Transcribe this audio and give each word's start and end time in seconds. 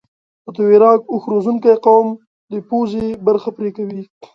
د 0.43 0.45
تویراګ 0.55 0.99
اوښ 1.11 1.23
روزنکي 1.33 1.73
قوم 1.85 2.07
د 2.51 2.53
پوزه 2.67 3.05
برخه 3.27 3.49
پرې 3.57 3.69
کوي. 3.77 4.01